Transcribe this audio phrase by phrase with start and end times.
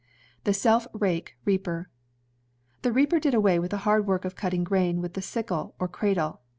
[0.45, 1.87] The Self rake Reaper
[2.81, 5.87] The reaper did away with the hard work of cutting grain with the sickle or
[5.87, 6.41] cradle.